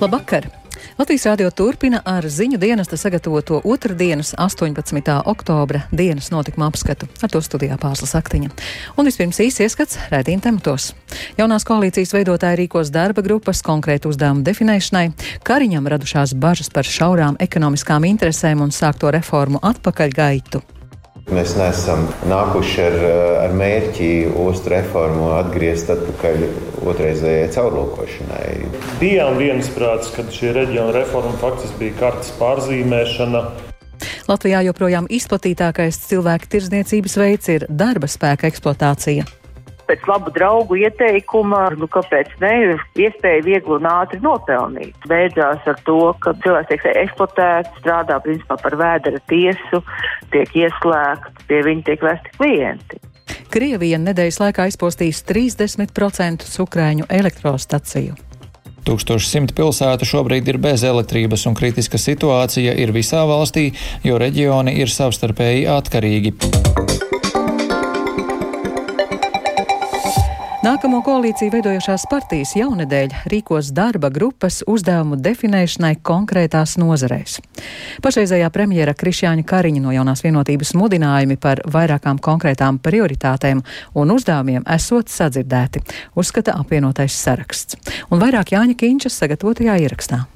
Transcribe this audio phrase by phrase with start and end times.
[0.00, 0.46] Labvakar!
[0.98, 5.16] Latvijas Rādio turpina ar ziņu dienesta sagatavoto otrdienas, 18.
[5.26, 7.08] oktobra dienas notikuma apskatu.
[7.18, 8.52] Ar to studijā Pāzla Saktiņa.
[8.94, 10.92] Un vispirms īsi ieskats rētīm tematos.
[11.40, 15.06] Jaunās koalīcijas veidotāji rīkos darba grupas konkrētu uzdevumu definēšanai,
[15.42, 20.77] Kariņam radušās bažas par šaurām ekonomiskām interesēm un sākto reformu atpakaļgaitu.
[21.28, 22.94] Mēs neesam nākuši ar,
[23.44, 26.44] ar mērķi ostu reformu atgriezt atpakaļ
[26.88, 28.52] otrreizējai caurlūkošanai.
[29.02, 33.44] Bijām viensprāts, ka šī reģiona reforma faktiski bija kartes pārzīmēšana.
[34.28, 39.28] Latvijā joprojām izplatītākais cilvēku tirdzniecības veids ir darba spēka eksploatācija
[39.88, 42.52] pēc labu draugu ieteikuma, nu kāpēc ne,
[43.00, 44.96] iespēja viegli un ātri nopelnīt.
[45.10, 49.82] Beidzās ar to, ka cilvēks tiek eksploatēts, strādā principā par vēdera tiesu,
[50.34, 53.02] tiek ieslēgts, pie viņa tiek vesti klienti.
[53.52, 58.16] Krievija nedēļas laikā izpostīs 30% ukrāņu elektrostaciju.
[58.88, 63.70] 1100 pilsētu šobrīd ir bez elektrības, un kritiska situācija ir visā valstī,
[64.04, 66.36] jo reģioni ir savstarpēji atkarīgi.
[70.68, 77.38] Nākamo koalīciju veidojošās partijas jaunedēļ rīkos darba grupas uzdevumu definēšanai konkrētās nozarēs.
[78.04, 83.64] Pašreizējā premjera Krišjāņa Kariņa no jaunās vienotības mudinājumi par vairākām konkrētām prioritātēm
[83.96, 85.86] un uzdevumiem esot sadzirdēti,
[86.20, 87.80] uzskata apvienotais saraksts.
[88.12, 90.26] Un vairāk Jāņa Kīņšas sagatavotajā ierakstā.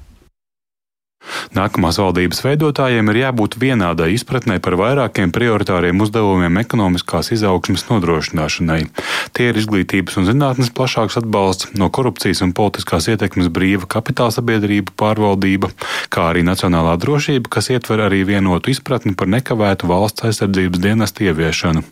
[1.53, 8.81] Nākamās valdības veidotājiem ir jābūt vienādai izpratnē par vairākiem prioritāriem uzdevumiem ekonomiskās izaugsmas nodrošināšanai.
[9.37, 14.95] Tie ir izglītības un zinātnes plašāks atbalsts, no korupcijas un politiskās ietekmes brīva kapitāla sabiedrība
[14.99, 15.71] pārvaldība,
[16.13, 21.85] kā arī nacionālā drošība, kas ietver arī vienotu izpratni par nekavētu valsts aizsardzības dienestu ieviešanu.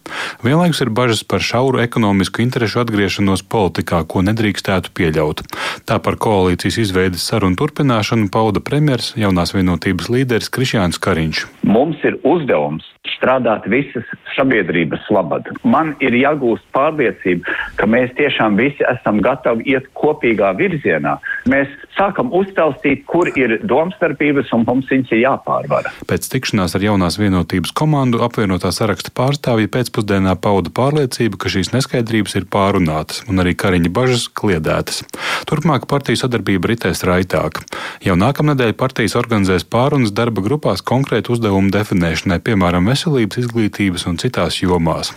[0.43, 5.45] Vienlaikus ir bažas par šauru ekonomisku interešu atgriešanos politikā, ko nedrīkstētu pieļaut.
[5.85, 11.45] Tā par koalīcijas izveidas sarunu turpināšanu pauda premjeras jaunās vienotības līderis Krišjāns Kariņš.
[11.67, 15.47] Mums ir uzdevums strādāt visas sabiedrības labad.
[15.63, 21.17] Man ir jāgūst pārliecība, ka mēs tiešām visi esam gatavi iet kopīgā virzienā.
[21.49, 25.91] Mēs sākam uztaustīt, kur ir domstarpības un mums viņas ir jāpārvara.
[26.09, 32.37] Pēc tikšanās ar jaunās vienotības komandu apvienotā saraksta pārstāvji pēcpusdienā pauda pārliecību, ka šīs neskaidrības
[32.39, 35.01] ir pārunātas un arī Kariņa bažas kliedētas.
[35.49, 37.63] Turpmāk partiju sadarbība ritēs raitāk.
[38.05, 44.61] Jau nākamnedēļ partijas organizēs pārunas darba grupās konkrētu uzdevumu definēšanai, piemēram, veselības, izglītības un citās
[44.61, 45.13] jomās.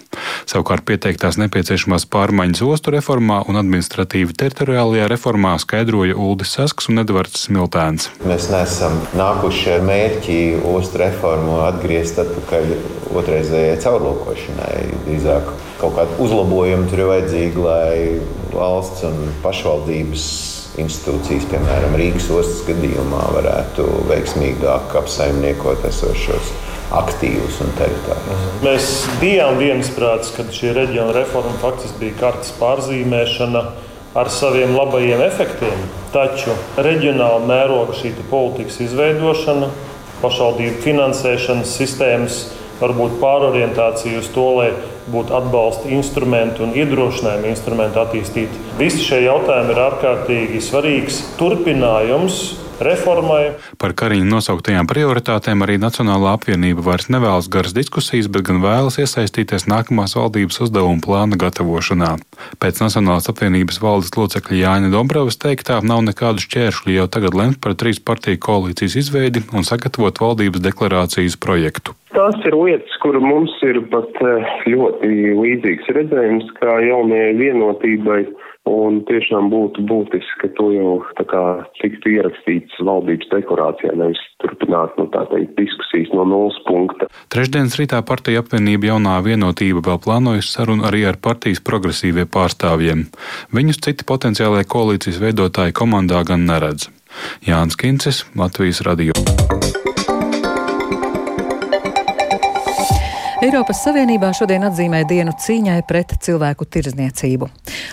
[0.50, 7.46] Savukārt pieteiktās nepieciešamās pārmaiņas ostu reformā un administratīvi teritoriālajā reformā skaidroja Uldis Sasks un Edvards
[7.48, 8.08] Smiltēns.
[8.24, 10.38] Mēs neesam nākuši ar mērķi
[10.70, 12.74] ostu reformu atgriezt atpakaļ
[13.14, 14.74] otrreizējai caurlūkošanai.
[15.06, 17.96] Drīzāk kaut kādu uzlabojumu tur ir vajadzīgi, lai
[18.54, 20.28] valsts un pašvaldības
[20.82, 26.50] institūcijas, piemēram, Rīgas ostas gadījumā, varētu veiksmīgāk apsaimniekot esošos
[26.94, 28.44] aktīvus un teritorijas.
[28.64, 28.90] Mēs
[29.22, 33.64] bijām viensprātis, ka šī reģiona reforma faktiski bija kartes pārzīmēšana
[34.14, 35.86] ar saviem labajiem efektiem.
[36.14, 39.70] Taču reģionāla mēroga šī politikas izveidošana,
[40.22, 42.42] pašvaldību finansēšanas sistēmas,
[42.80, 44.68] varbūt pārorientācija uz to, lai
[45.10, 48.62] būtu atbalsta instrumenti un iedrošinājuma instrumenti attīstīti.
[48.78, 52.40] Visi šie jautājumi ir ārkārtīgi svarīgs turpinājums
[52.82, 53.54] reformai.
[53.80, 59.68] Par Kariņa nosauktajām prioritātēm arī Nacionālā apvienība vairs nevēlas garas diskusijas, bet gan vēlas iesaistīties
[59.70, 62.14] nākamās valdības uzdevuma plāna gatavošanā.
[62.62, 67.76] Pēc Nacionālās apvienības valdes locekļa Jāņa Dombrovas teiktā nav nekādu šķēršļu jau tagad lemt par
[67.78, 71.94] trīs partiju koalīcijas izveidi un sagatavot valdības deklarācijas projektu.
[72.14, 78.20] Tās ir lietas, kur mums ir pat eh, ļoti līdzīgs redzējums, kā jaunajai vienotībai.
[78.64, 81.42] Un tiešām būtu būtiski, ka to jau tā kā
[81.82, 87.10] tiktu ierakstīts valdības dekorācijā, nevis turpināt, nu tā teikt, diskusijas no nulles punkta.
[87.34, 93.04] Trešdienas rītā partija apvienība jaunā vienotība vēl plānojas sarunu arī ar partijas progresīvie pārstāvjiem.
[93.52, 96.88] Viņus citi potenciālajie koalīcijas veidotāji komandā gan neredz.
[97.44, 99.12] Jānis Kincis, Latvijas radio.
[103.44, 107.50] Eiropas Savienībā šodien atzīmē dienu cīņai pret cilvēku tirzniecību.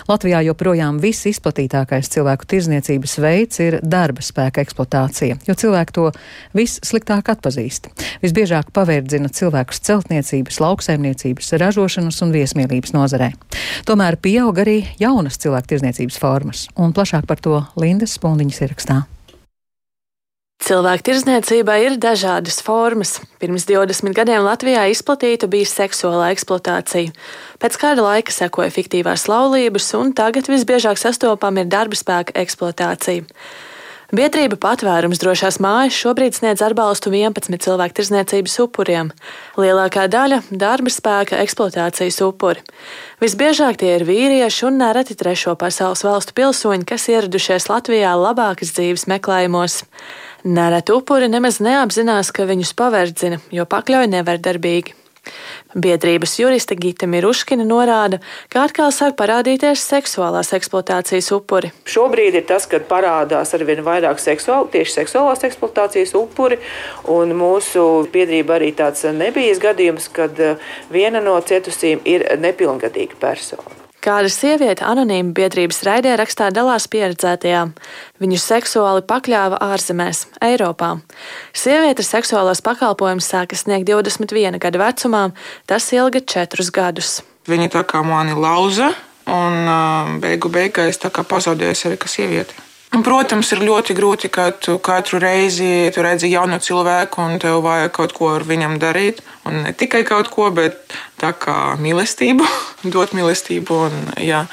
[0.08, 6.06] Latvijā joprojām viss izplatītākais cilvēku tirzniecības veids ir darba spēka eksploatācija, jo cilvēki to
[6.56, 7.90] vissliktāk atpazīst.
[8.24, 13.34] Visbiežāk pavērdzina cilvēkus celtniecības, lauksaimniecības, ražošanas un viesmīlības nozarē.
[13.84, 19.02] Tomēr pieaug arī jaunas cilvēku tirzniecības formas, un plašāk par to Lindas Spundiņas ierakstā.
[20.62, 23.16] Cilvēku tirdzniecībai ir dažādas formas.
[23.42, 27.10] Pirms 20 gadiem Latvijā izplatīta bija seksuālā eksploatācija.
[27.58, 33.26] Pēc kāda laika sekoja fiktīvās laulības, un tagad visbiežāk sastopama ir darba spēka eksploatācija.
[34.12, 39.08] Biedrība patvērums drošās mājas šobrīd sniedz atbalstu 11 cilvēku tirzniecības upuriem.
[39.56, 42.60] Lielākā daļa- darba spēka eksploatācijas upuri.
[43.24, 49.08] Visbiežāk tie ir vīrieši un nereti trešo pasaules valstu pilsoņi, kas ieradušies Latvijā labākas dzīves
[49.08, 49.82] meklējumos.
[50.42, 54.96] Nereti upuri nemaz neapzinās, ka viņus paverdzina, jo pakļauj nevardarbīgi.
[55.78, 58.18] Biedrības juriste Gita Miruškina norāda,
[58.50, 61.70] ka atkal sāk parādīties seksuālās eksploatācijas upuri.
[61.86, 66.58] Šobrīd ir tas, kad parādās arvien vairāk seksuāli, tieši seksuālās eksploatācijas upuri,
[67.06, 73.81] un mūsu biedrība arī tāds nebijis gadījums, kad eh, viena no cietusīm ir nepilngadīga persona.
[74.02, 77.60] Kāda sieviete anonīma biedrības raidē rakstā dalās pieredzētajā.
[78.18, 80.96] Viņu seksuāli pakļāva ārzemēs, Eiropā.
[81.54, 85.22] Sieviete seksuālos pakalpojumus sāka sniegt 21 gadu vecumā,
[85.70, 87.20] tas ilga 4 gadus.
[87.46, 88.90] Viņa tā kā mani lauza,
[89.30, 92.10] un beigu beigās pazaudēja sevi kā
[92.92, 93.04] sievieti.
[93.04, 97.92] Protams, ir ļoti grūti, ka tu katru reizi tu redzi jaunu cilvēku un tev vajag
[97.92, 99.22] kaut ko ar viņam darīt.
[99.44, 100.76] Un ne tikai kaut ko, bet
[101.18, 102.44] tā kā mīlestību,
[102.92, 103.78] dot mīlestību.
[103.88, 104.46] Un, jā,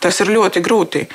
[0.00, 1.06] tas ir ļoti grūti.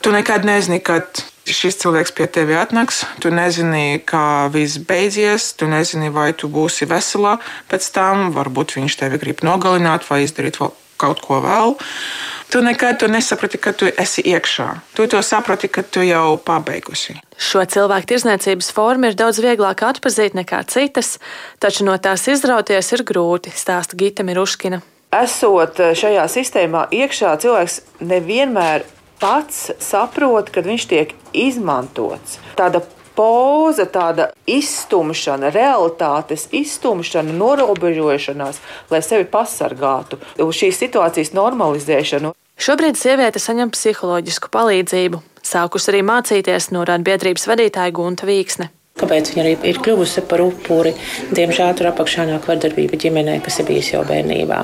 [0.00, 3.04] Tu nekad nezini, kad šis cilvēks pie tevis atnāks.
[3.20, 5.54] Tu nezini, kā viss beigsies.
[5.58, 7.38] Tu nezini, vai tu būsi vesela
[7.70, 8.30] pēc tam.
[8.34, 10.60] Varbūt viņš tevi grib nogalināt vai izdarīt
[11.00, 11.76] kaut ko vēl.
[12.48, 14.68] Tu nekad to nesaprati, ka tu esi iekšā.
[14.96, 17.18] Tu to saprati, ka tu jau pabeigusi.
[17.38, 21.18] Šo cilvēku tirzniecības formu ir daudz vieglāk atpazīt nekā citas,
[21.60, 24.80] taču no tās izrauties ir grūti, stāsta Gita Miruškina.
[25.14, 28.84] Esot šajā sistēmā iekšā, cilvēks nevienmēr
[29.20, 32.38] pats saprot, kad viņš tiek izmantots.
[32.58, 32.82] Tāda
[33.18, 38.62] poza, tāda izstumšana, realitātes izstumšana, norobežošanās,
[38.92, 42.34] lai sevi pasargātu, uz šīs situācijas normalizēšanu.
[42.58, 45.22] Šobrīd sieviete saņem psiholoģisku palīdzību.
[45.46, 48.72] Sākus arī mācīties, norāda biedrības vadītāja Gunta Vīksne.
[48.98, 50.90] Kāpēc viņa arī ir kļuvusi par upuri?
[51.30, 54.58] Diemžēl tur apakšā nāk vardarbība ģimenē, kas ir bijusi jau bērnībā.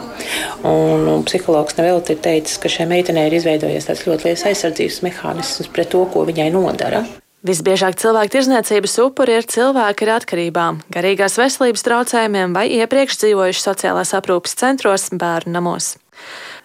[0.67, 5.05] Un, un psihologs nevelti ir teicis, ka šai meitenei ir izveidojies tāds ļoti liels aizsardzības
[5.07, 7.05] mehānisms pret to, ko viņai nodara.
[7.45, 14.15] Visbiežāk cilvēku tirzniecības upuri ir cilvēki ar atkarībām, garīgās veselības traucējumiem vai iepriekš dzīvojuši sociālās
[14.17, 15.91] aprūpes centros, bērnu namos.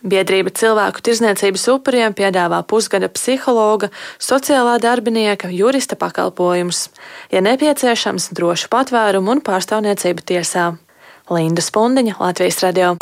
[0.07, 3.89] Biedrība cilvēku tirzniecības upuriem piedāvā pusgada psihologa,
[4.23, 6.85] sociālā darbinieka, jurista pakalpojumus,
[7.27, 10.69] ja nepieciešams, drošu patvērumu un pārstāvniecību tiesā.
[11.27, 12.95] Linda Spundiņa, Latvijas radio.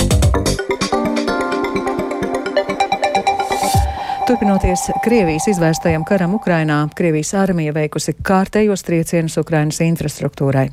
[4.28, 10.66] Turpinoties Krievijas izvērstajam karam Ukrainā, Krievijas armija veikusi kārtējos triecienus Ukrainas infrastruktūrai.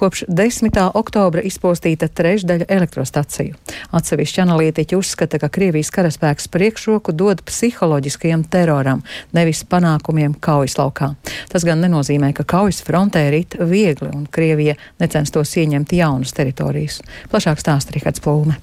[0.00, 0.80] Kopš 10.
[0.96, 3.60] oktobra izpostīta trešdaļa elektrostaciju.
[3.92, 9.04] Atsevišķi analītiķi uzskata, ka Krievijas karaspēks priekšroku dod psiholoģiskajam teroram,
[9.36, 11.12] nevis panākumiem kaujas laukā.
[11.52, 17.02] Tas gan nenozīmē, ka kaujas frontē rit viegli un Krievija necenstos ieņemt jaunas teritorijas.
[17.28, 18.56] Plašāk stāsta Rihards Plūme.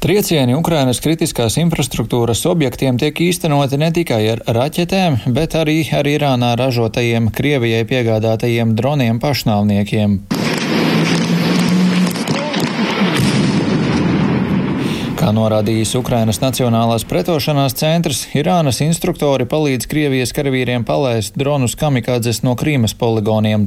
[0.00, 6.54] Triecieni Ukrainas kritiskās infrastruktūras objektiem tiek īstenoti ne tikai ar raķetēm, bet arī ar Irānā
[6.56, 10.39] ražotajiem Krievijai piegādātajiem droniem pašnāvniekiem.
[15.20, 22.54] Kā norādījis Ukrainas Nacionālās pretošanās centrs, Irānas instruktori palīdz Krievijas karavīriem palaist dronus kamikādzes no
[22.56, 23.66] Krīmas poligoniem.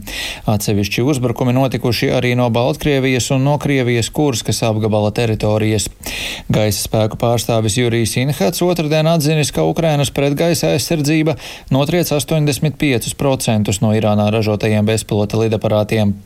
[0.49, 5.85] Atsevišķi uzbrukumi notikuši arī no Baltkrievijas un no Krievijas Kurskas apgabala teritorijas.
[6.49, 11.37] Gaisa spēku pārstāvis Jurijs Inhats otrdien atzinis, ka Ukrainas pretgaisa aizsardzība
[11.69, 16.17] notriec 85% no Irānā ražotajiem bezpilota lidaparātiem.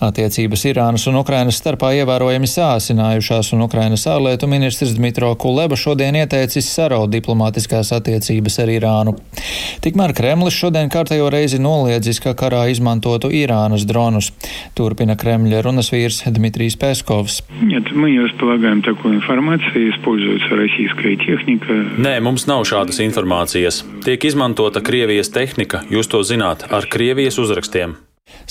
[0.00, 6.14] Attiecības Irānas un Ukrainas starpā ievērojami sāsinājušās, un Ukrainas ārlietu ministrs ministrs Dmitro Kuleba šodien
[6.14, 9.16] ieteicis saraut diplomātiskās attiecības ar Irānu.
[9.82, 14.30] Tikmēr Kremlis šodien kārtējo reizi noliedzis, ka karā izmantotu Irānas dronus.
[14.78, 17.40] Turpina Kremļa runas vīrs Dmitrijs Peskovs.
[22.06, 23.82] Nē, mums nav šādas informācijas.
[24.06, 27.98] Tiek izmantota Krievijas tehnika, jūs to zināt, ar Krievijas uzrakstiem.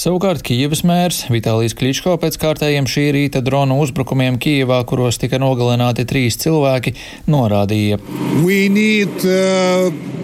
[0.02, 6.08] Savukārt Kijivas mērs Vitālijas Kličko pēc kārtējiem šī rīta dronu uzbrukumiem Kijivā, kuros tika nogalināti
[6.10, 6.96] trīs cilvēki,
[7.32, 8.02] norādīja.
[8.42, 10.20] Need, uh...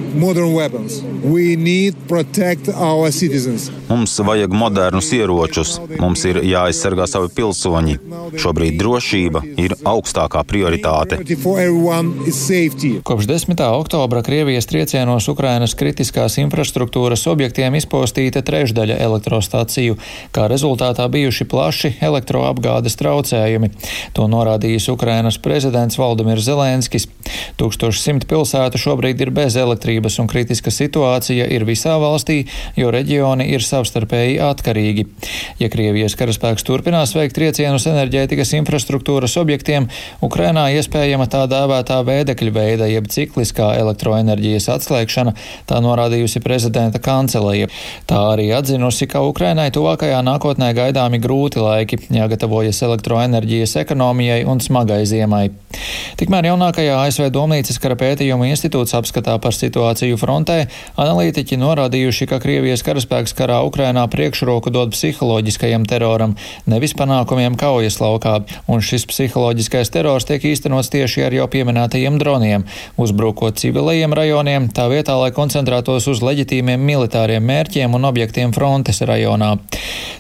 [3.88, 7.98] Mums vajag modernus ieročus, mums ir jāaizsargā savi pilsoņi.
[8.40, 11.20] Šobrīd drošība ir augstākā prioritāte.
[13.08, 13.62] Kopš 10.
[13.68, 19.98] oktobra Krievijas triecienos Ukrainas kritiskās infrastruktūras objektiem izpostīta trešdaļa elektroenerģijas elektrostaciju,
[20.34, 23.70] kā rezultātā bijuši plaši elektroapgādes traucējumi.
[24.14, 27.08] To norādījis Ukrainas prezidents Valdemirs Zelenskis.
[27.60, 32.46] 1100 pilsētu šobrīd ir bez elektrības un kritiska situācija ir visā valstī,
[32.78, 35.06] jo reģioni ir savstarpēji atkarīgi.
[35.60, 39.90] Ja Krievijas karaspēks turpinās veikt triecienus enerģētikas infrastruktūras objektiem,
[40.24, 45.36] Ukrainā iespējama tā dēvētā vēdekļa veida jeb cikliskā elektroenerģijas atslēgšana,
[45.68, 47.68] tā norādījusi prezidenta kanceleja.
[48.08, 55.02] Tā arī atzinusi, ka Ukrainai tuvākajā nākotnē gaidāmi grūti laiki, jāgatavojas elektroenerģijas ekonomijai un smagai
[55.10, 55.50] ziemai.
[56.18, 60.56] Tikmēr jaunākajā ASV Domnīcas kara pētījumu institūts apskatā par situāciju frontē
[60.96, 68.38] analītiķi norādījuši, ka Krievijas karaspēks karā Ukrainā priekšroku dod psiholoģiskajam teroram, nevis panākumiem kaujas laukā,
[68.72, 72.66] un šis psiholoģiskais terors tiek īstenots tieši ar jau pieminētajiem droniem,
[72.96, 79.17] uzbrukot civilajiem rajoniem, tā vietā, lai koncentrētos uz leģitīmiem militāriem mērķiem un objektiem frontes rajonā.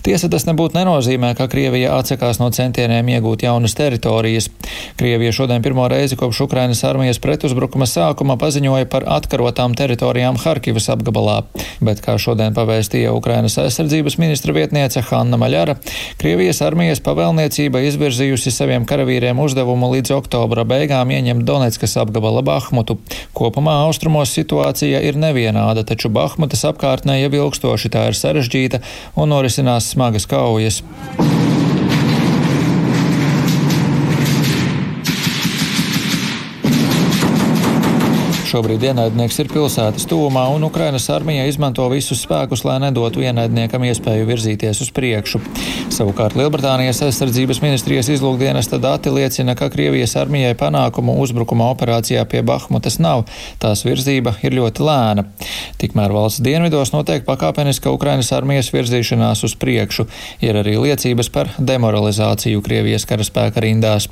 [0.07, 4.47] Tiesa tas nebūtu nenozīmē, ka Krievija atsakās no centieniem iegūt jaunas teritorijas.
[4.95, 11.41] Krievija šodien pirmo reizi kopš Ukrainas armijas pretuzbrukuma sākuma paziņoja par atkarotām teritorijām Harkivas apgabalā,
[11.83, 15.75] bet, kā šodien pavēstīja Ukrainas aizsardzības ministra vietniece Hanna Maļara,
[16.21, 22.95] Krievijas armijas pavēlniecība izvirzījusi saviem karavīriem uzdevumu līdz oktobra beigām ieņemt Donetskas apgabala Bahmutu.
[23.35, 28.81] Kopumā austrumos situācija ir nevienāda, taču Bahmutas apkārtnē jau ilgstoši tā ir sarežģīta
[29.15, 30.83] un norisinās smagas kaujas.
[38.57, 44.25] Šobrīd ienaidnieks ir pilsētas tūmā, un Ukrainas armija izmanto visus spēkus, lai nedotu ienaidniekam iespēju
[44.25, 45.37] virzīties uz priekšu.
[45.93, 52.97] Savukārt Lielbritānijas aizsardzības ministrijas izlūkdienesta dati liecina, ka Krievijas armijai panākumu uzbrukuma operācijā pie Bahmutas
[52.97, 53.27] nav,
[53.61, 55.27] tās virzība ir ļoti lēna.
[55.77, 60.07] Tikmēr valsts dienvidos notiek pakāpeniska Ukrainas armijas virzīšanās uz priekšu,
[60.41, 64.09] ir arī liecības par demoralizāciju Krievijas karaspēka rindās.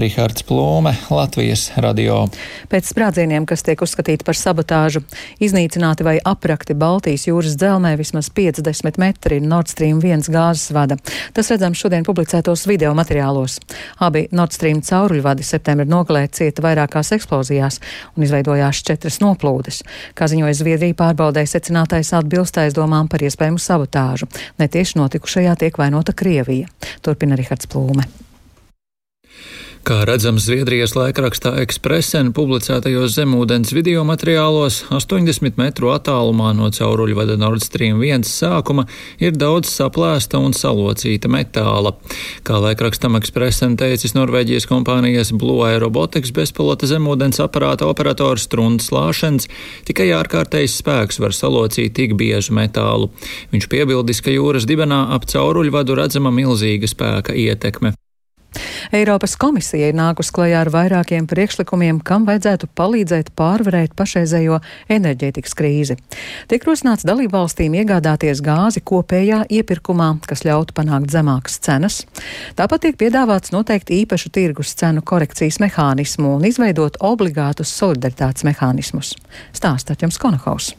[0.00, 2.24] Rihards Plūme, Latvijas radio.
[2.72, 5.02] Pēc sprādzieniem, kas tiek uzskatīti par sabotāžu.
[5.42, 10.94] Iznīcināti vai aprakti Baltijas jūras dzelmē vismaz 50 metri Nord Stream 1 gāzes vada.
[11.34, 13.58] Tas redzams šodien publicētos video materiālos.
[13.98, 17.80] Abi Nord Stream cauruļvadi septembrī nogalē cieta vairākās eksplozijās
[18.14, 19.82] un izveidojās četras noplūdes.
[20.14, 24.30] Kā ziņoja Zviedrija pārbaudē secinātais atbilst aizdomām par iespējamu sabotāžu.
[24.62, 26.70] Netieši notikušajā tiek vainota Krievija.
[27.02, 28.06] Turpina Rihards Plūme.
[29.84, 37.60] Kā redzams Zviedrijas laikrakstā Expressen publicētajos zemūdens video materiālos, 80 metru attālumā no cauruļvada Nord
[37.60, 38.86] Stream 1 sākuma
[39.20, 41.92] ir daudz saplēsta un salocīta metāla.
[42.48, 49.50] Kā laikrakstam Expressen teicis Norvēģijas kompānijas Blue Aerobotics bezpilota zemūdens aparāta operators Truns Lāšens,
[49.84, 53.10] tikai ārkārtējs spēks var salocīt tik biežu metālu.
[53.52, 57.92] Viņš piebildis, ka jūras dibenā ap cauruļvadu redzama milzīga spēka ietekme.
[58.94, 64.60] Eiropas komisija ir nākus klajā ar vairākiem priekšlikumiem, kam vajadzētu palīdzēt pārvarēt pašreizējo
[64.92, 65.96] enerģētikas krīzi.
[66.50, 72.02] Tiek rosināts dalībvalstīm iegādāties gāzi kopējā iepirkumā, kas ļautu panākt zemākas cenas.
[72.58, 79.16] Tāpat tiek piedāvāts noteikt īpašu tirgus cenu korekcijas mehānismu un izveidot obligātus solidaritātes mehānismus.
[79.56, 80.74] Stāsta Ķems Konahaus.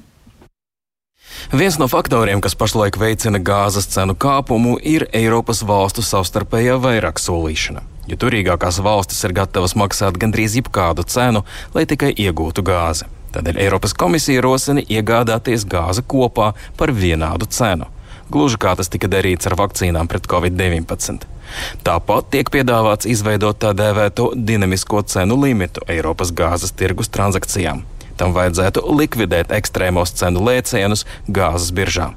[1.53, 7.84] Viens no faktoriem, kas pašlaik veicina gāzes cenu kāpumu, ir Eiropas valstu savstarpējā vairāk solīšana.
[8.10, 13.10] Jo turīgākās valstis ir gatavas maksāt gandrīz jebkādu cenu, lai tikai iegūtu gāzi.
[13.36, 17.89] Tādēļ Eiropas komisija rosina iegādāties gāzi kopā par vienādu cenu.
[18.32, 21.25] Gluži kā tas tika darīts ar vakcīnām pret covid-19.
[21.86, 27.84] Tāpat tiek piedāvāts izveidot tā dēvēto dinamisko cenu limitu Eiropas gāzes tirgus transakcijām.
[28.19, 32.13] Tam vajadzētu likvidēt ekstrēmos cenu lēcienus gāzes biržā.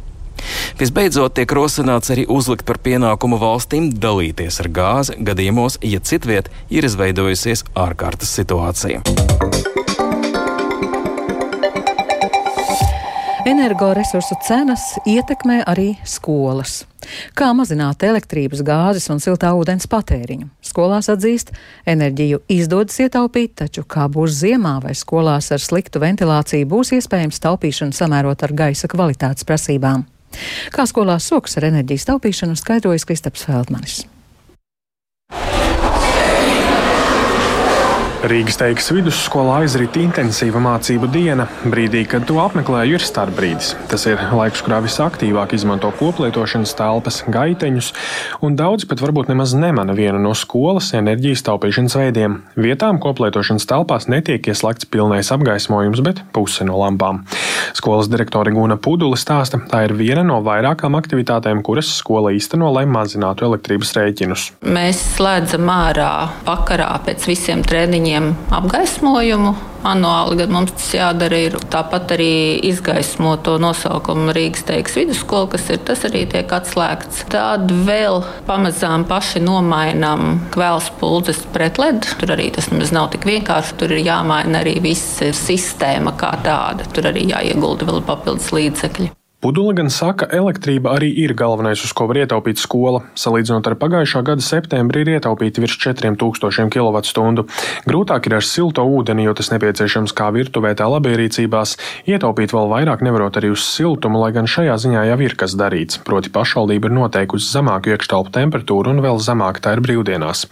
[0.79, 6.87] Visbeidzot, tiek rosināts arī uzlikt par pienākumu valstīm dalīties ar gāzi gadījumos, ja citviet ir
[6.87, 9.03] izveidojusies ārkārtas situācija.
[13.49, 16.83] Energoresursu cenas ietekmē arī skolas.
[17.39, 20.49] Kā mazināt elektrības, gāzes un siltā ūdens patēriņu?
[20.65, 21.55] Skolās atzīst,
[21.89, 27.97] enerģiju izdodas ietaupīt, taču kā būs ziemā vai skolās ar sliktu ventilāciju, būs iespējams taupīšanu
[27.97, 30.07] samērot ar gaisa kvalitātes prasībām.
[30.75, 34.03] Kā skolās sokas ar enerģijas taupīšanu skaidrojas Kristaps Feldmanis.
[38.19, 41.45] Rīgas teikas vidusskolā aizrit intensīva mācību diena.
[41.71, 43.69] Brīdī, kad to apmeklēju, ir starpbrīdis.
[43.93, 47.93] Tas ir laiks, kurā visaktīvāk izmanto koplietošanas telpas, gaiteņus,
[48.43, 52.35] un daudzi pat varbūt nemaz nemana vienu no skolas enerģijas taupīšanas veidiem.
[52.59, 57.23] Vietām koplietošanas telpās netiek ieslēgts pilnais apgaismojums, bet puse no lampām.
[57.79, 62.83] Skolas direktore Guna Pudula stāsta, tā ir viena no vairākām aktivitātēm, kuras skola īsteno, lai
[62.91, 64.51] mazinātu elektrības rēķinus.
[64.67, 66.11] Mēs slēdzam ārā
[66.49, 69.57] vakarā pēc visiem treniņiem viņiem apgaismojumu.
[69.79, 71.39] Manuāli gan mums tas jādara.
[71.39, 71.55] Ir.
[71.71, 77.27] Tāpat arī izgaismo to nosaukumu Rīgas teiks vidusskola, kas ir tas arī tiek atslēgts.
[77.31, 82.11] Tad vēl pamazām paši nomainām kvēls puldzes pret ledu.
[82.19, 83.79] Tur arī tas nemaz nav tik vienkārši.
[83.79, 86.89] Tur ir jāmaina arī visa sistēma kā tāda.
[86.93, 89.18] Tur arī jāiegulda vēl papildus līdzekļi.
[89.39, 93.05] Pudula gan saka, elektrība arī ir galvenais, uz ko var ietaupīt skola.
[93.15, 97.45] Salīdzinot ar pagājušā gada septembri, ir ietaupīti virs 4000 kWh.
[97.87, 101.77] Grūtāk ir ar silto ūdeni, jo tas nepieciešams kā virtuvē, tā labierīcībās.
[102.11, 106.03] Ietaupīt vēl vairāk nevarot arī uz siltumu, lai gan šajā ziņā jau ir kas darīts.
[106.03, 110.49] Proti, pašvaldība ir noteikusi zemāku iekštelpu temperatūru un vēl zemāk tā ir brīvdienās.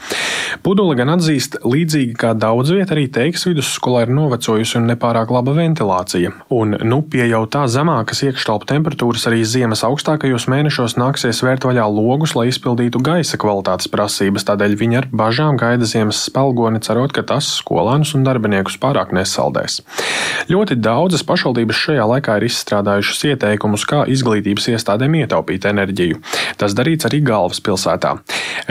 [0.63, 5.59] Pudula gan atzīst, līdzīgi kā daudz vieta, arī teiks vidusskolā ir novecojusi un nepārāk laba
[5.59, 6.37] ventilācija.
[6.55, 8.76] Un, nu, pie jau tā zemākas iekštelpu temperatūras
[9.31, 14.45] arī ziemas augstākajos mēnešos nāksies vērt vaļā logus, lai izpildītu gaisa kvalitātes prasības.
[14.45, 19.81] Tādēļ viņi ar bažām gaida ziemas spēlgoni, cerot, ka tas skolēnus un darbiniekus pārāk nesaldēs.
[20.53, 26.21] Ļoti daudzas pašvaldības šajā laikā ir izstrādājušas ieteikumus, kā izglītības iestādēm ietaupīt enerģiju.
[26.61, 28.13] Tas darīts arī galvaspilsētā.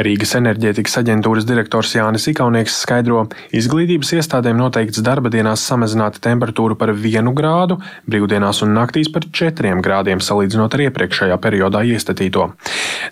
[0.06, 6.94] Rīgas enerģētikas aģentūras direktors Jānis Ikaunieks skaidro, izglītības iestādēm noteikts darba dienās samazināt temperatūru par
[6.94, 12.50] vienu grādu, brīvdienās un naktīs par četriem grādiem grādiem salīdzinot ar iepriekšējā periodā iestatīto.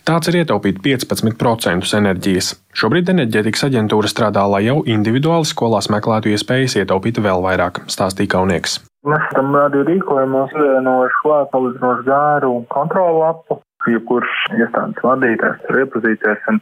[0.08, 2.54] Tāds ir ietaupīt 15% enerģijas.
[2.75, 8.82] Šobrīd enerģētikas aģentūra strādā, lai jau individuāli skolās meklētu iespējas ietaupīt vēl vairāk, stāstīja Kaunieks.
[9.08, 13.60] Mēs tam radio rīkojumos vienojuši klāt salīdzinoši gāru kontrolu lapu,
[13.92, 16.62] jebkurš iestādes vadītājs var iepazīties un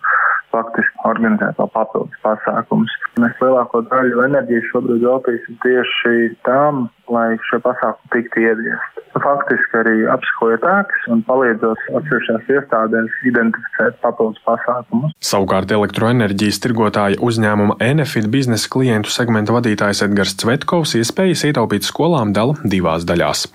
[0.51, 2.97] faktiski organizēt vēl papildus pasākumus.
[3.21, 9.00] Mēs lielāko daļu enerģijas šobrīd veltīsim tieši tam, lai šie pasākumi tiktu ieviesti.
[9.11, 15.11] Faktiski arī apskojot ēkas un palīdzot atsevišķās iestādēs identificēt papildus pasākumus.
[15.23, 22.55] Savukārt elektroenerģijas tirgotāja uzņēmuma Enefit biznesa klientu segmenta vadītājs Edgars Cvetkovs iespējas ietaupīt skolām dala
[22.63, 23.45] divās daļās.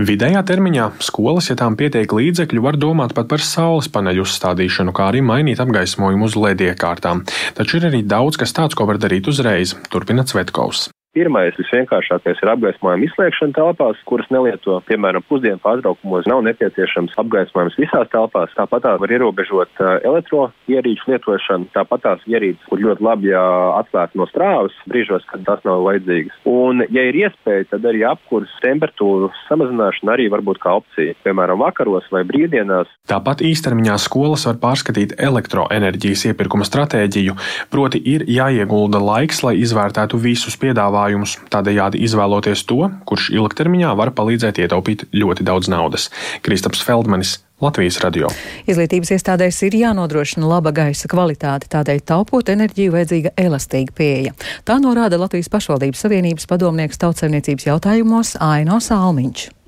[0.00, 5.10] Vidējā termiņā skolas, ja tām pietiek līdzekļu, var domāt pat par saules paneļu uzstādīšanu, kā
[5.12, 7.26] arī mainīt apgaismojumu uz LED iekārtām.
[7.58, 10.88] Taču ir arī daudz kas tāds, ko var darīt uzreiz, turpina Cvetkovs.
[11.12, 16.24] Pirmais, visvienkāršākais ir apgaismojuma izslēgšana telpās, kuras nelieto, piemēram, pusdienu pārtraukumos.
[16.30, 18.54] Nav nepieciešams apgaismojums visās telpās.
[18.56, 25.26] Tāpat var ierobežot elektroierīču lietošanu, tāpat tās ierīces, kur ļoti labi atslēgt no strāvas brīžos,
[25.28, 26.38] kad tas nav vajadzīgs.
[26.48, 31.60] Un, ja ir iespēja, tad arī apkurss temperatūru samazināšana arī var būt kā opcija, piemēram,
[31.60, 32.88] vakaros vai brīvdienās.
[33.12, 37.36] Tāpat īstermiņā skolas var pārskatīt elektroenerģijas iepirkuma stratēģiju,
[37.68, 44.12] proti ir jāiegulda laiks, lai izvērtētu visus piedāvājumus piedāvājumus, tādējādi izvēloties to, kurš ilgtermiņā var
[44.14, 46.10] palīdzēt ietaupīt ļoti daudz naudas.
[46.42, 47.42] Kristaps Feldmanis.
[47.62, 48.26] Latvijas radio.
[48.66, 54.34] Izglītības iestādēs ir jānodrošina laba gaisa kvalitāte, tādēļ taupot enerģiju vajadzīga elastīga pieeja.
[54.66, 59.61] Tā norāda Latvijas pašvaldības savienības padomnieks tautsaimniecības jautājumos Aino Salmiņš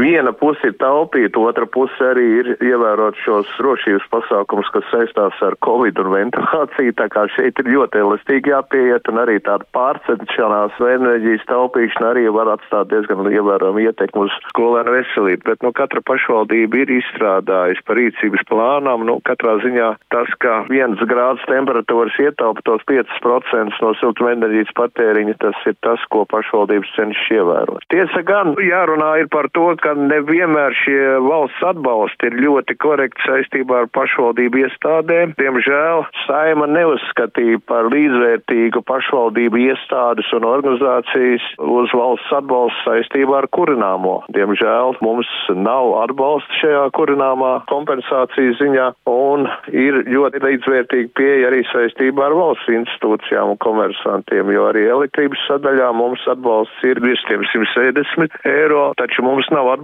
[0.00, 5.56] viena puse ir taupīt, otra puse arī ir ievērot šos drošības pasākumus, kas saistās ar
[5.64, 6.94] covid un ventilāciju.
[7.00, 12.26] Tā kā šeit ir ļoti elastīgi jāpieiet un arī tāda pārcenšanās vai enerģijas taupīšana arī
[12.34, 15.46] var atstāt diezgan ievērojumu ietekmu uz skolēnu veselību.
[15.48, 19.06] Bet nu, katra pašvaldība ir izstrādājusi par rīcības plānām.
[19.08, 25.66] Nu, katrā ziņā tas, ka viens grāds temperatūras ietaupa tos 5% no siltumenerģijas patēriņa, tas
[25.68, 27.86] ir tas, ko pašvaldības cenšas ievērot.
[27.92, 33.84] Tiesa gan jārunā ir par to, ka nevienmēr šie valsts atbalsti ir ļoti korekti saistībā
[33.84, 35.34] ar pašvaldību iestādēm.
[35.38, 44.16] Diemžēl saima neuzskatīja par līdzvērtīgu pašvaldību iestādes un organizācijas uz valsts atbalstu saistībā ar kurināmo.
[44.34, 52.26] Diemžēl mums nav atbalsta šajā kurināmā kompensācijas ziņā un ir ļoti līdzvērtīgi pieeja arī saistībā
[52.26, 58.88] ar valsts institūcijām un komersantiem, jo arī elektrības sadaļā mums atbalsts ir virs 170 eiro,
[58.98, 59.75] taču mums nav atbalsta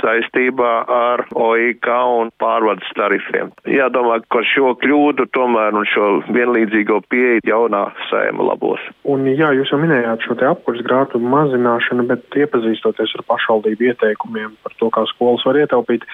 [0.00, 3.52] saistībā ar OIK un pārvades tarifiem.
[3.68, 8.82] Jādomā, ka šo kļūdu tomēr un šo vienlīdzīgo pieeju jaunā sēma labos.
[9.08, 14.56] Un jā, jūs jau minējāt šo te apkurss grātu mazināšanu, bet iepazīstoties ar pašvaldību ieteikumiem
[14.64, 16.06] par to, kā skolas var ietaupīt,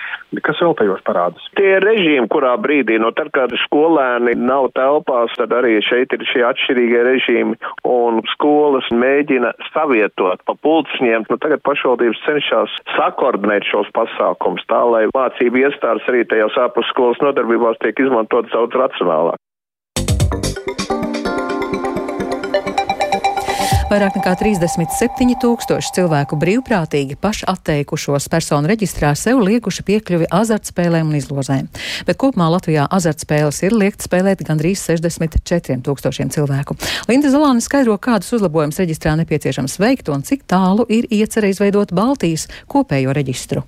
[0.44, 1.48] kas vēl tajos parādās?
[1.58, 6.44] Tie režīmi, kurā brīdī, no tad, kad skolēni nav telpās, tad arī šeit ir šie
[6.48, 7.58] atšķirīgie režīmi
[7.88, 11.26] un skolas mēģina savietot pa pulcņiem.
[11.28, 17.20] Nu, tagad pašvaldības cenšas sakoordinēt šos pasākums tā, lai mācību iestādes arī tajās ārpus skolas
[17.24, 19.40] nodarbībās tiek izmantot daudz racionālāk.
[23.88, 31.16] Vairāk nekā 37 tūkstoši cilvēku brīvprātīgi paši atteikušos personu reģistrā sev liekuši piekļuvi azartspēlēm un
[31.16, 31.70] izlozēm.
[32.04, 36.76] Bet kopumā Latvijā azartspēles ir liekt spēlēt gandrīz 64 tūkstošiem cilvēku.
[37.08, 42.44] Linda Zalāne skaidro, kādus uzlabojumus reģistrā nepieciešams veikt un cik tālu ir iecerējis veidot Baltijas
[42.68, 43.64] kopējo reģistru.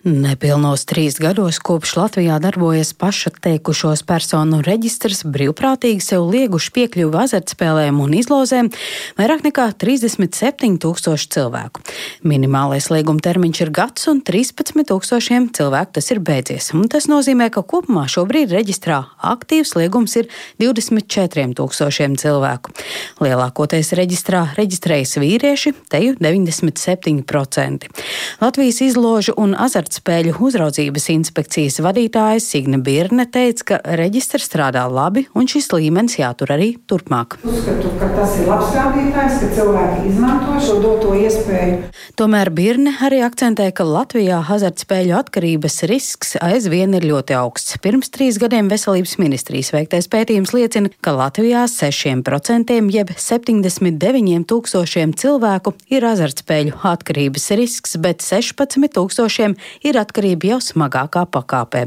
[0.00, 8.14] Nepilnos trīs gados kopš Latvijā darbojas pašatteikušos personu reģistrs, brīvprātīgi sev lieguši piekļuvi azartspēlēm un
[8.16, 8.70] izlozēm
[9.18, 11.84] vairāk nekā 37 tūkstoši cilvēku.
[12.24, 16.70] Minimālais lieguma termiņš ir gads un 13 tūkstošiem cilvēku tas ir beidzies.
[16.72, 19.02] Un tas nozīmē, ka kopumā šobrīd reģistrā
[19.34, 20.32] aktīvs liegums ir
[20.64, 22.72] 24 tūkstošiem cilvēku.
[23.20, 27.92] Lielākoties reģistrā reģistrējas vīrieši, teju 97%.
[28.40, 35.26] Latvijas izložu un azartspēlēm azartspēļu uzraudzības inspekcijas vadītāja Signe Birne teica, ka reģistrs strādā labi
[35.34, 37.40] un šis līmenis jātur arī turpmāk.
[37.42, 41.90] Uzskatu, ka tas ir labs rādītājs, ka cilvēki izmanto šo doto iespēju.
[42.14, 47.74] Tomēr Birne arī akcentē, ka Latvijā azartspēļu atkarības risks aizvien ir ļoti augsts.
[47.82, 55.74] Pirms trīs gadiem veselības ministrijas veiktais pētījums liecina, ka Latvijā 6% jeb 79 tūkstošiem cilvēku
[55.90, 61.86] ir azartspēļu atkarības risks, bet 16 tūkstošiem ir atkarība jau smagākā pakāpē.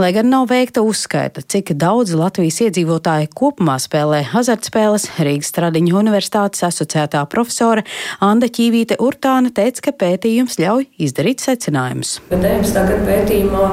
[0.00, 6.64] Lai gan nav veikta uzskaita, cik daudz Latvijas iedzīvotāji kopumā spēlē azartspēles, Rīgas Stradiņu universitātes
[6.68, 7.84] asociētā profesore
[8.22, 12.18] Anda Ķīvīte Urtāna teica, ka pētījums ļauj izdarīt secinājumus.
[12.30, 12.86] 19.
[12.92, 13.68] gada pētījumā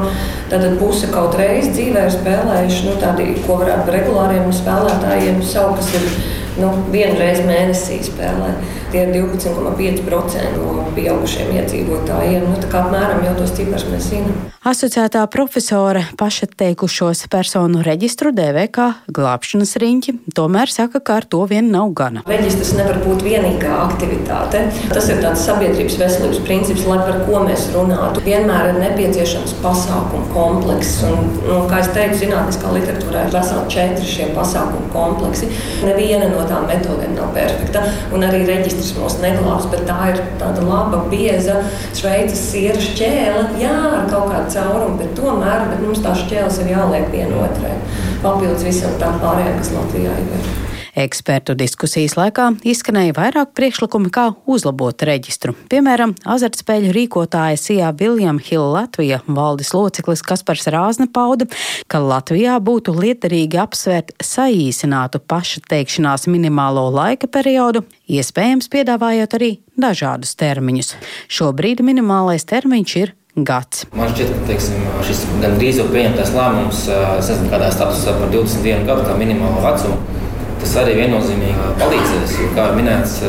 [0.51, 5.95] tātad puse kaut reiz dzīvē ir spēlējuši nu, tādi, ko varētu regulāriem spēlētājiem saukt, kas
[5.99, 8.53] ir nu, vienu reizi mēnesī spēlē.
[8.89, 12.47] Tie ir 12,5% no pieaugušiem iedzīvotājiem.
[12.49, 14.47] Nu, apmēram jau tos ciprus mēs zinām.
[14.69, 21.69] Asociētā profesore pašatteikušos personu reģistru dēvē kā glābšanas riņķi, tomēr saka, ka ar to vien
[21.71, 22.25] nav gana.
[22.27, 24.65] Reģistrs nevar būt vienīgā aktivitāte.
[24.91, 28.25] Tas ir tāds sabiedrības veselības princips, lai par ko mēs runātu.
[28.25, 31.05] Vienmēr ir nepieciešams pasākumu komplekss.
[31.07, 35.53] Un, nu, kā jau teicu, zinātniskā literatūrā ir veseli četri šie pasākumu kompleksi.
[35.87, 37.83] Neviena no tām metodēm nav perfekta.
[38.15, 41.59] Un arī reģistrs mūs neglābs, bet tā ir tāda laba, bieza
[41.97, 43.45] šveices siera šķēle.
[43.61, 47.77] Jā, ar kaut kādu caurumu, bet tomēr bet mums tās šķēles ir jāliek vienotrai.
[48.25, 50.68] Papildus visam tām pārējām, kas Latvijā ir.
[50.99, 55.53] Ekspertu diskusijas laikā izskanēja vairāk priekšlikumi, kā uzlabot reģistru.
[55.71, 61.47] Piemēram, azartspēļu rīkotāja Sijā Viljama Hila Latvija valdes loceklis Kaspars Rāzne pauda,
[61.87, 70.35] ka Latvijā būtu lietarīgi apsvērt saīsinātu paša teikšanās minimālo laika periodu, iespējams piedāvājot arī dažādus
[70.41, 70.97] termiņus.
[71.31, 73.15] Šobrīd minimālais termiņš ir
[73.47, 73.87] gads.
[73.95, 78.89] Man šķiet, ka teiksim, šis gandrīz jau pieņemtais lēmums, es nezinu, kādā statusā par 21
[78.89, 80.18] gadu kā minimālo vecumu,
[80.61, 82.37] tas arī viennozīmīgi palīdzēs.
[82.43, 83.19] Jo, kā jau minēts,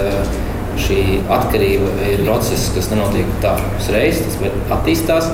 [0.80, 4.38] šī atkarība ir process, kas nenotiek tā uzreiz, tas
[4.78, 5.30] attīstās.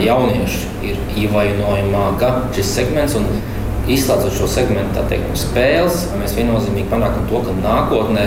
[0.00, 3.18] Jaunieši ir ievainojamāka šis segments.
[3.90, 8.26] Izslēdzot šo segmentu teikt, no spēles, mēs viennozīmīgi panākam to, ka nākotnē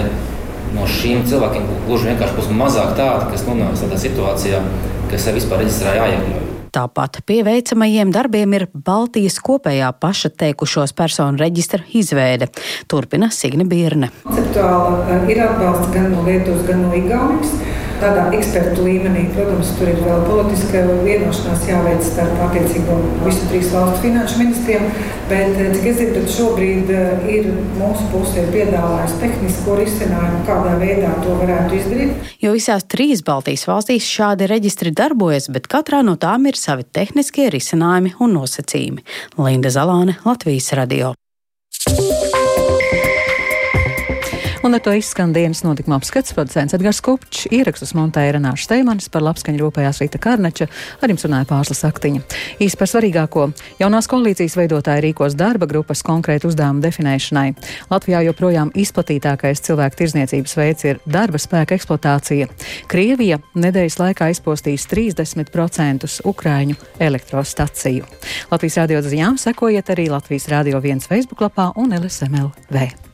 [0.74, 4.64] no šiem cilvēkiem gluži vienkārši būs mazāk tādi, kas nonāks tādā situācijā,
[5.12, 6.53] ka sev vispār reģistrā jāiekļauj.
[6.74, 12.48] Tāpat pie veicamajiem darbiem ir Baltijas kopējā paša teikušos personu reģistra izveide.
[12.90, 14.10] Turpina Signe Birne.
[14.26, 17.54] Konceptuāli ir atbalsts gan no Lietuvas, gan no Igaunijas
[18.04, 19.26] tādā ekspertu līmenī.
[19.34, 24.88] Protams, tur ir vēl politiska vienošanās jāveic starp attiecīgo visu trīs valstu finanšu ministriem,
[25.32, 31.16] bet, eh, cik es tad šobrīd eh, ir mūsu pusē piedāvājis tehnisko risinājumu, kādā veidā
[31.24, 32.32] to varētu izdarīt.
[32.44, 37.50] Jo visās trīs Baltijas valstīs šādi reģistri darbojas, bet katrā no tām ir savi tehniskie
[37.54, 39.04] risinājumi un nosacījumi.
[39.38, 41.14] Linda Zalāne, Latvijas radio.
[44.64, 49.26] Un ar to izskan dienas notikuma apskats producents Edgars Kupčs, ierakstus montēja Renāša Steimanis par
[49.26, 50.70] labskaņu rūpējās Rīta Karneča,
[51.04, 52.22] ar jums runāja Pārslas Aktiņa.
[52.64, 53.50] Īsti par svarīgāko-
[53.84, 57.56] jaunās koalīcijas veidotāji rīkos darba grupas konkrētu uzdevumu definēšanai.
[57.92, 62.48] Latvijā joprojām izplatītākais cilvēku tirzniecības veids ir darba spēka eksploatācija.
[62.88, 68.06] Krievija nedēļas laikā izpostīs 30% Ukraiņu elektrostaciju.
[68.50, 73.13] Latvijas radio ziņām sekojiet arī Latvijas Radio 1 Facebook lapā un LSMLV.